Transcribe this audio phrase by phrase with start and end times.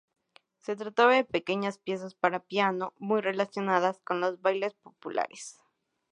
[0.57, 5.59] Se trataba de pequeñas piezas para piano, muy relacionadas con los bailes populares.